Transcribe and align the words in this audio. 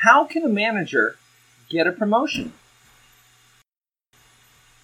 How 0.00 0.24
can 0.24 0.44
a 0.44 0.48
manager 0.48 1.16
get 1.68 1.86
a 1.86 1.92
promotion? 1.92 2.54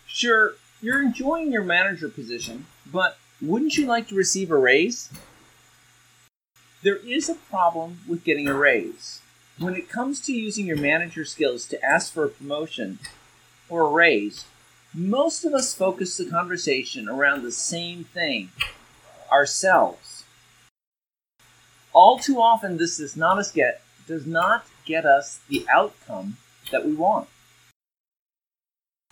Sure, 0.06 0.56
you're 0.82 1.02
enjoying 1.02 1.50
your 1.50 1.64
manager 1.64 2.10
position, 2.10 2.66
but 2.84 3.16
wouldn't 3.40 3.78
you 3.78 3.86
like 3.86 4.08
to 4.08 4.14
receive 4.14 4.50
a 4.50 4.58
raise? 4.58 5.08
There 6.82 6.96
is 6.96 7.30
a 7.30 7.34
problem 7.34 8.00
with 8.06 8.24
getting 8.24 8.46
a 8.46 8.52
raise. 8.52 9.22
When 9.58 9.74
it 9.74 9.88
comes 9.88 10.20
to 10.20 10.34
using 10.34 10.66
your 10.66 10.76
manager 10.76 11.24
skills 11.24 11.64
to 11.68 11.82
ask 11.82 12.12
for 12.12 12.26
a 12.26 12.28
promotion 12.28 12.98
or 13.70 13.86
a 13.86 13.90
raise, 13.90 14.44
most 14.92 15.46
of 15.46 15.54
us 15.54 15.72
focus 15.72 16.18
the 16.18 16.26
conversation 16.26 17.08
around 17.08 17.42
the 17.42 17.52
same 17.52 18.04
thing 18.04 18.50
ourselves. 19.32 20.24
All 21.94 22.18
too 22.18 22.38
often, 22.38 22.76
this 22.76 22.98
does 22.98 23.16
not 23.16 23.42
get 23.54 23.80
does 24.06 24.26
not 24.26 24.66
get 24.84 25.04
us 25.04 25.40
the 25.48 25.66
outcome 25.72 26.36
that 26.70 26.84
we 26.84 26.94
want. 26.94 27.28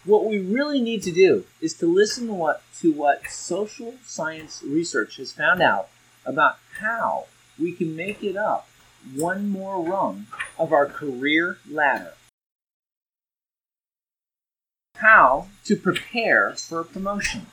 What 0.05 0.27
we 0.27 0.39
really 0.39 0.83
need 0.83 1.03
to 1.05 1.13
do 1.13 1.45
is 1.61 1.75
to 1.75 1.87
listen 1.87 2.27
to 2.27 2.35
what, 2.35 2.63
to 2.81 2.93
what 2.93 3.27
social 3.29 3.95
science 4.05 4.63
research 4.63 5.17
has 5.17 5.33
found 5.33 5.63
out 5.63 5.89
about 6.27 6.59
how 6.81 7.27
we 7.59 7.73
can 7.73 7.97
make 7.97 8.23
it 8.23 8.37
up 8.37 8.69
one 9.15 9.49
more 9.49 9.83
rung 9.83 10.27
of 10.59 10.73
our 10.73 10.87
career 10.87 11.59
ladder. 11.71 12.13
How 14.97 15.49
to 15.65 15.77
prepare 15.77 16.53
for 16.53 16.81
a 16.81 16.85
promotion. 16.85 17.47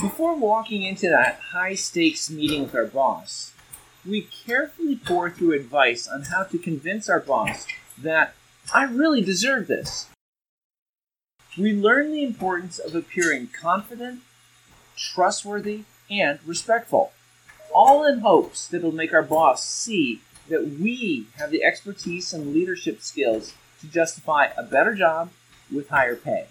Before 0.00 0.34
walking 0.34 0.82
into 0.82 1.08
that 1.10 1.40
high 1.52 1.74
stakes 1.74 2.30
meeting 2.30 2.62
with 2.62 2.74
our 2.74 2.86
boss, 2.86 3.52
we 4.06 4.22
carefully 4.22 4.96
pore 4.96 5.30
through 5.30 5.52
advice 5.52 6.08
on 6.08 6.22
how 6.22 6.44
to 6.44 6.58
convince 6.58 7.08
our 7.08 7.20
boss 7.20 7.66
that 7.98 8.34
I 8.72 8.84
really 8.84 9.22
deserve 9.22 9.66
this. 9.66 10.08
We 11.58 11.72
learn 11.74 12.12
the 12.12 12.24
importance 12.24 12.78
of 12.78 12.94
appearing 12.94 13.48
confident, 13.48 14.20
trustworthy, 14.96 15.82
and 16.10 16.38
respectful, 16.46 17.12
all 17.74 18.04
in 18.04 18.20
hopes 18.20 18.66
that 18.68 18.78
it'll 18.78 18.92
make 18.92 19.12
our 19.12 19.22
boss 19.22 19.64
see 19.64 20.20
that 20.48 20.78
we 20.80 21.26
have 21.36 21.50
the 21.50 21.62
expertise 21.62 22.32
and 22.32 22.52
leadership 22.52 23.00
skills 23.00 23.54
to 23.80 23.86
justify 23.86 24.48
a 24.56 24.62
better 24.62 24.94
job 24.94 25.30
with 25.72 25.88
higher 25.88 26.16
pay. 26.16 26.46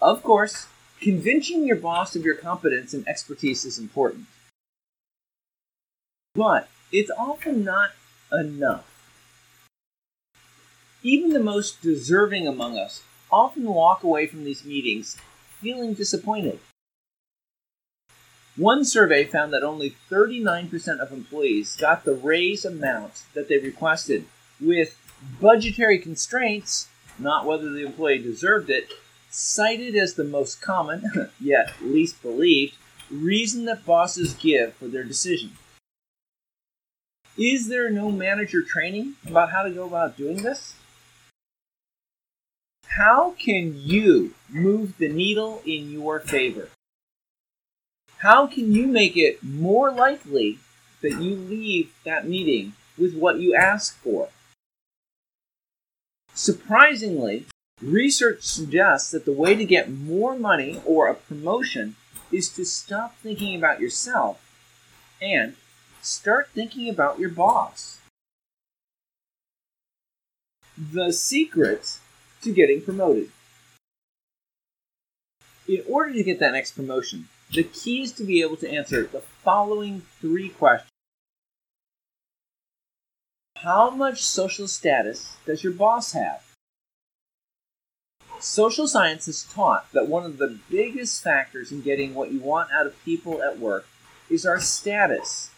Of 0.00 0.22
course, 0.22 0.66
convincing 1.00 1.66
your 1.66 1.76
boss 1.76 2.16
of 2.16 2.24
your 2.24 2.34
competence 2.34 2.94
and 2.94 3.06
expertise 3.06 3.64
is 3.64 3.78
important. 3.78 4.26
But 6.34 6.68
it's 6.92 7.10
often 7.10 7.64
not 7.64 7.90
enough. 8.32 8.86
Even 11.02 11.30
the 11.30 11.40
most 11.40 11.82
deserving 11.82 12.46
among 12.46 12.76
us 12.76 13.02
often 13.32 13.64
walk 13.64 14.02
away 14.02 14.26
from 14.26 14.44
these 14.44 14.64
meetings 14.64 15.16
feeling 15.60 15.94
disappointed. 15.94 16.60
One 18.56 18.84
survey 18.84 19.24
found 19.24 19.52
that 19.52 19.62
only 19.62 19.96
39% 20.10 20.98
of 20.98 21.12
employees 21.12 21.76
got 21.76 22.04
the 22.04 22.14
raise 22.14 22.64
amount 22.64 23.22
that 23.34 23.48
they 23.48 23.58
requested, 23.58 24.26
with 24.60 24.96
budgetary 25.40 25.98
constraints, 25.98 26.88
not 27.18 27.46
whether 27.46 27.70
the 27.70 27.86
employee 27.86 28.18
deserved 28.18 28.68
it, 28.68 28.92
cited 29.30 29.96
as 29.96 30.14
the 30.14 30.24
most 30.24 30.60
common, 30.60 31.30
yet 31.40 31.72
least 31.80 32.20
believed, 32.20 32.74
reason 33.10 33.64
that 33.64 33.86
bosses 33.86 34.34
give 34.34 34.74
for 34.74 34.88
their 34.88 35.04
decision. 35.04 35.52
Is 37.36 37.68
there 37.68 37.90
no 37.90 38.10
manager 38.10 38.62
training 38.62 39.14
about 39.26 39.50
how 39.50 39.62
to 39.62 39.70
go 39.70 39.86
about 39.86 40.16
doing 40.16 40.42
this? 40.42 40.74
How 42.88 43.34
can 43.38 43.74
you 43.76 44.34
move 44.48 44.98
the 44.98 45.08
needle 45.08 45.62
in 45.64 45.90
your 45.90 46.20
favor? 46.20 46.68
How 48.18 48.46
can 48.46 48.72
you 48.72 48.86
make 48.86 49.16
it 49.16 49.42
more 49.42 49.90
likely 49.90 50.58
that 51.00 51.22
you 51.22 51.36
leave 51.36 51.92
that 52.04 52.28
meeting 52.28 52.74
with 52.98 53.14
what 53.14 53.38
you 53.40 53.54
asked 53.54 53.96
for? 53.98 54.28
Surprisingly, 56.34 57.46
research 57.80 58.42
suggests 58.42 59.10
that 59.12 59.24
the 59.24 59.32
way 59.32 59.54
to 59.54 59.64
get 59.64 59.90
more 59.90 60.36
money 60.36 60.82
or 60.84 61.06
a 61.08 61.14
promotion 61.14 61.96
is 62.30 62.48
to 62.50 62.64
stop 62.64 63.16
thinking 63.18 63.56
about 63.56 63.80
yourself 63.80 64.40
and 65.22 65.54
start 66.02 66.48
thinking 66.54 66.88
about 66.88 67.18
your 67.18 67.30
boss. 67.30 67.98
The 70.76 71.12
secret 71.12 71.98
to 72.42 72.52
getting 72.52 72.82
promoted. 72.82 73.30
In 75.68 75.82
order 75.88 76.12
to 76.14 76.22
get 76.22 76.40
that 76.40 76.52
next 76.52 76.72
promotion, 76.72 77.28
the 77.52 77.64
key 77.64 78.02
is 78.02 78.12
to 78.12 78.24
be 78.24 78.42
able 78.42 78.56
to 78.56 78.70
answer 78.70 79.02
the 79.04 79.20
following 79.20 80.02
three 80.20 80.48
questions. 80.48 80.90
How 83.56 83.90
much 83.90 84.22
social 84.22 84.66
status 84.66 85.36
does 85.44 85.62
your 85.62 85.74
boss 85.74 86.12
have? 86.12 86.42
Social 88.38 88.88
science 88.88 89.26
has 89.26 89.42
taught 89.42 89.92
that 89.92 90.08
one 90.08 90.24
of 90.24 90.38
the 90.38 90.58
biggest 90.70 91.22
factors 91.22 91.70
in 91.70 91.82
getting 91.82 92.14
what 92.14 92.32
you 92.32 92.40
want 92.40 92.72
out 92.72 92.86
of 92.86 93.04
people 93.04 93.42
at 93.42 93.58
work 93.58 93.86
is 94.30 94.46
our 94.46 94.58
status, 94.58 95.50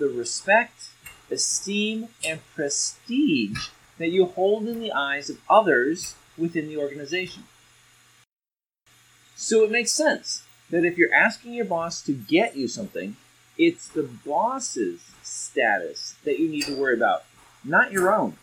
the 0.00 0.08
respect, 0.08 0.88
esteem, 1.30 2.08
and 2.24 2.40
prestige 2.56 3.68
that 3.98 4.08
you 4.08 4.24
hold 4.24 4.66
in 4.66 4.80
the 4.80 4.90
eyes 4.90 5.30
of 5.30 5.38
others 5.48 6.16
within 6.36 6.66
the 6.66 6.76
organization. 6.76 7.44
So 9.36 9.62
it 9.62 9.70
makes 9.70 9.92
sense 9.92 10.42
that 10.70 10.84
if 10.84 10.98
you're 10.98 11.14
asking 11.14 11.52
your 11.52 11.66
boss 11.66 12.02
to 12.02 12.12
get 12.12 12.56
you 12.56 12.66
something, 12.66 13.16
it's 13.58 13.88
the 13.88 14.02
boss's 14.02 15.02
status 15.22 16.16
that 16.24 16.38
you 16.38 16.48
need 16.48 16.64
to 16.64 16.80
worry 16.80 16.94
about, 16.94 17.24
not 17.62 17.92
your 17.92 18.12
own. 18.12 18.36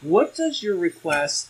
What 0.00 0.34
does 0.34 0.62
your 0.62 0.76
request 0.76 1.48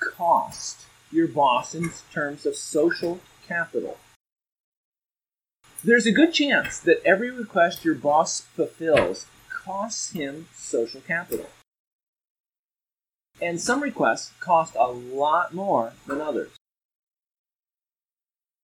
cost 0.00 0.82
your 1.10 1.28
boss 1.28 1.74
in 1.74 1.90
terms 2.12 2.44
of 2.44 2.56
social 2.56 3.20
capital? 3.46 3.98
There's 5.84 6.06
a 6.06 6.12
good 6.12 6.32
chance 6.32 6.78
that 6.78 7.02
every 7.04 7.30
request 7.30 7.84
your 7.84 7.94
boss 7.94 8.40
fulfills 8.40 9.26
costs 9.50 10.12
him 10.12 10.48
social 10.56 11.02
capital. 11.02 11.50
And 13.42 13.60
some 13.60 13.82
requests 13.82 14.32
cost 14.40 14.74
a 14.76 14.86
lot 14.86 15.52
more 15.52 15.92
than 16.06 16.22
others. 16.22 16.52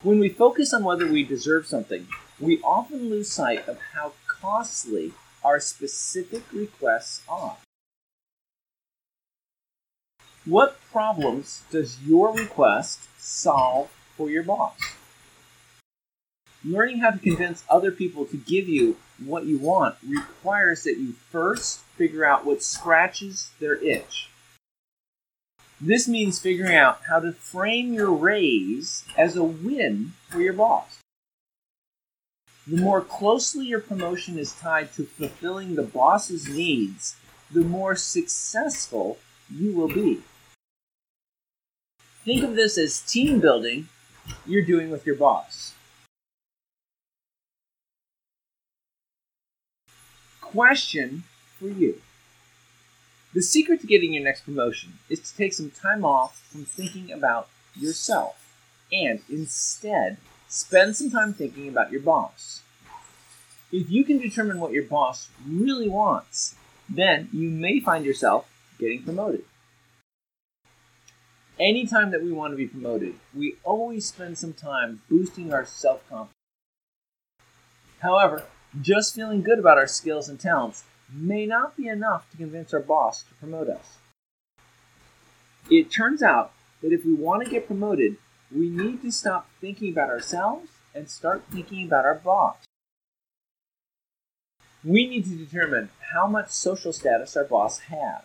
When 0.03 0.19
we 0.19 0.31
focus 0.31 0.73
on 0.73 0.83
whether 0.83 1.07
we 1.07 1.23
deserve 1.23 1.67
something, 1.67 2.09
we 2.39 2.59
often 2.63 3.11
lose 3.11 3.31
sight 3.31 3.69
of 3.69 3.79
how 3.93 4.15
costly 4.27 5.13
our 5.45 5.61
specific 5.61 6.45
requests 6.51 7.21
are. 7.29 7.59
What 10.47 10.79
problems 10.91 11.65
does 11.71 12.01
your 12.01 12.33
request 12.33 13.01
solve 13.19 13.91
for 14.17 14.31
your 14.31 14.43
boss? 14.43 14.79
Learning 16.65 16.99
how 16.99 17.11
to 17.11 17.19
convince 17.19 17.65
other 17.71 17.91
people 17.91 18.27
to 18.27 18.37
give 18.37 18.69
you 18.69 18.97
what 19.25 19.47
you 19.47 19.59
want 19.59 19.97
requires 20.07 20.85
that 20.85 20.99
you 20.99 21.15
first 21.31 21.81
figure 21.97 22.25
out 22.25 22.45
what 22.45 22.63
scratches 22.63 23.51
their 23.61 23.77
itch. 23.77 24.29
This 25.81 26.07
means 26.07 26.39
figuring 26.39 26.77
out 26.77 27.01
how 27.09 27.21
to 27.21 27.33
frame 27.33 27.95
your 27.95 28.13
raise 28.13 29.05
as 29.17 29.37
a 29.37 29.45
win 29.45 30.13
for 30.29 30.41
your 30.41 30.53
boss. 30.53 30.99
The 32.67 32.77
more 32.77 33.01
closely 33.01 33.67
your 33.67 33.81
promotion 33.81 34.39
is 34.39 34.53
tied 34.53 34.93
to 34.93 35.05
fulfilling 35.05 35.75
the 35.75 35.83
boss's 35.83 36.47
needs, 36.47 37.17
the 37.51 37.65
more 37.65 37.97
successful 37.97 39.19
you 39.51 39.75
will 39.75 39.89
be. 39.89 40.21
Think 42.25 42.45
of 42.45 42.55
this 42.55 42.77
as 42.77 43.01
team 43.01 43.41
building 43.41 43.89
you're 44.47 44.63
doing 44.63 44.91
with 44.91 45.07
your 45.07 45.17
boss. 45.17 45.70
Question 50.51 51.23
for 51.61 51.69
you 51.69 52.01
the 53.33 53.41
secret 53.41 53.81
to 53.83 53.87
getting 53.87 54.15
your 54.15 54.25
next 54.25 54.41
promotion 54.41 54.99
is 55.09 55.21
to 55.21 55.37
take 55.37 55.53
some 55.53 55.71
time 55.71 56.05
off 56.05 56.41
from 56.51 56.65
thinking 56.65 57.13
about 57.13 57.49
yourself 57.77 58.53
and 58.91 59.21
instead 59.29 60.17
spend 60.49 60.97
some 60.97 61.09
time 61.09 61.33
thinking 61.33 61.69
about 61.69 61.93
your 61.93 62.01
boss. 62.01 62.63
If 63.71 63.89
you 63.89 64.05
can 64.05 64.19
determine 64.19 64.59
what 64.59 64.73
your 64.73 64.83
boss 64.83 65.31
really 65.47 65.89
wants, 65.89 66.57
then 66.89 67.29
you 67.33 67.49
may 67.49 67.79
find 67.79 68.05
yourself 68.05 68.51
getting 68.81 69.05
promoted. 69.05 69.45
Anytime 71.61 72.11
that 72.11 72.25
we 72.25 72.33
want 72.33 72.55
to 72.55 72.57
be 72.57 72.67
promoted, 72.67 73.15
we 73.33 73.55
always 73.63 74.07
spend 74.07 74.37
some 74.37 74.55
time 74.55 75.03
boosting 75.09 75.53
our 75.53 75.65
self 75.65 76.01
confidence. 76.09 76.35
However, 78.01 78.47
Just 78.79 79.17
feeling 79.17 79.43
good 79.43 79.59
about 79.59 79.79
our 79.79 79.89
skills 79.89 80.29
and 80.29 80.39
talents 80.39 80.85
may 81.13 81.45
not 81.45 81.77
be 81.77 81.89
enough 81.89 82.31
to 82.31 82.37
convince 82.37 82.73
our 82.73 82.81
boss 82.81 83.25
to 83.25 83.35
promote 83.35 83.69
us. 83.69 83.99
It 85.69 85.91
turns 85.91 86.23
out 86.23 86.53
that 86.81 86.93
if 86.93 87.05
we 87.05 87.13
want 87.13 87.45
to 87.45 87.51
get 87.51 87.67
promoted, 87.67 88.17
we 88.55 88.69
need 88.69 89.03
to 89.03 89.11
stop 89.11 89.49
thinking 89.61 89.91
about 89.93 90.09
ourselves 90.09 90.71
and 90.95 91.11
start 91.11 91.43
thinking 91.51 91.85
about 91.85 92.05
our 92.05 92.15
boss. 92.15 92.57
We 94.85 95.07
need 95.07 95.25
to 95.25 95.37
determine 95.37 95.91
how 96.15 96.29
much 96.29 96.51
social 96.51 96.93
status 96.93 97.37
our 97.37 97.45
boss 97.45 97.81
has. 97.81 98.23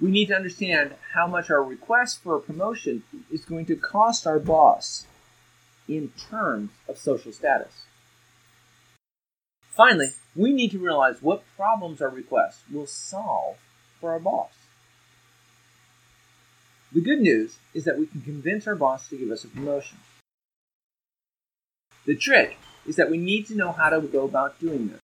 We 0.00 0.10
need 0.10 0.26
to 0.26 0.36
understand 0.36 0.94
how 1.14 1.26
much 1.26 1.50
our 1.50 1.62
request 1.62 2.22
for 2.22 2.36
a 2.36 2.40
promotion 2.40 3.02
is 3.30 3.44
going 3.44 3.66
to 3.66 3.76
cost 3.76 4.26
our 4.26 4.38
boss 4.38 5.06
in 5.88 6.12
terms 6.30 6.70
of 6.88 6.96
social 6.96 7.32
status. 7.32 7.85
Finally, 9.76 10.08
we 10.34 10.52
need 10.52 10.70
to 10.70 10.78
realize 10.78 11.20
what 11.20 11.44
problems 11.54 12.00
our 12.00 12.08
request 12.08 12.60
will 12.72 12.86
solve 12.86 13.58
for 14.00 14.12
our 14.12 14.18
boss. 14.18 14.52
The 16.92 17.02
good 17.02 17.20
news 17.20 17.58
is 17.74 17.84
that 17.84 17.98
we 17.98 18.06
can 18.06 18.22
convince 18.22 18.66
our 18.66 18.74
boss 18.74 19.06
to 19.08 19.18
give 19.18 19.30
us 19.30 19.44
a 19.44 19.48
promotion. 19.48 19.98
The 22.06 22.16
trick 22.16 22.56
is 22.86 22.96
that 22.96 23.10
we 23.10 23.18
need 23.18 23.46
to 23.48 23.54
know 23.54 23.72
how 23.72 23.90
to 23.90 24.00
go 24.00 24.24
about 24.24 24.58
doing 24.58 24.88
this. 24.88 25.00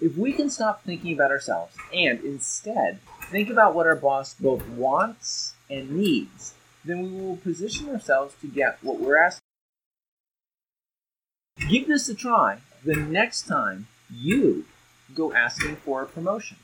If 0.00 0.16
we 0.16 0.32
can 0.32 0.48
stop 0.48 0.84
thinking 0.84 1.14
about 1.14 1.32
ourselves 1.32 1.74
and 1.92 2.20
instead 2.20 3.00
think 3.30 3.50
about 3.50 3.74
what 3.74 3.86
our 3.86 3.96
boss 3.96 4.34
both 4.34 4.68
wants 4.68 5.54
and 5.68 5.90
needs, 5.90 6.54
then 6.84 7.02
we 7.02 7.20
will 7.20 7.38
position 7.38 7.88
ourselves 7.88 8.34
to 8.40 8.46
get 8.46 8.78
what 8.82 9.00
we're 9.00 9.16
asking. 9.16 9.40
Give 11.68 11.88
this 11.88 12.08
a 12.08 12.14
try 12.14 12.58
the 12.84 12.96
next 12.96 13.46
time 13.46 13.86
you 14.12 14.66
go 15.14 15.32
asking 15.32 15.76
for 15.76 16.02
a 16.02 16.06
promotion. 16.06 16.56